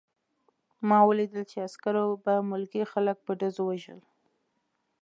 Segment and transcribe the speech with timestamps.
[0.87, 3.99] ما ولیدل چې عسکرو به ملکي خلک په ډزو وژل